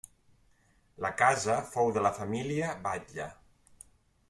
La 1.05 1.11
casa 1.19 1.59
fou 1.75 1.93
de 1.99 2.05
la 2.07 2.13
família 2.17 2.73
Batlle. 2.89 3.29